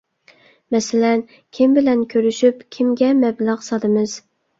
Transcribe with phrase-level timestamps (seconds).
[0.75, 1.19] مەسىلەن،
[1.57, 4.17] كىم بىلەن كۆرۈشۈپ، كىمگە مەبلەغ سالىمىز؟